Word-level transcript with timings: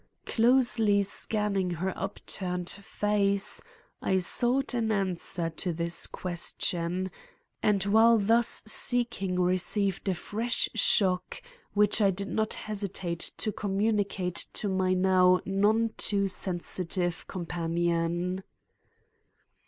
Closely 0.25 1.03
scanning 1.03 1.69
her 1.69 1.93
upturned 1.95 2.71
face, 2.71 3.61
I 4.01 4.17
sought 4.17 4.73
an 4.73 4.91
answer 4.91 5.51
to 5.51 5.71
this 5.73 6.07
question, 6.07 7.11
and 7.61 7.83
while 7.83 8.17
thus 8.17 8.63
seeking 8.65 9.39
received 9.39 10.09
a 10.09 10.15
fresh 10.15 10.67
shock 10.73 11.39
which 11.73 12.01
I 12.01 12.09
did 12.09 12.29
not 12.29 12.55
hesitate 12.55 13.29
to 13.37 13.51
communicate 13.51 14.47
to 14.53 14.69
my 14.69 14.95
now 14.95 15.39
none 15.45 15.91
too 15.97 16.27
sensitive 16.27 17.27
companion. 17.27 18.43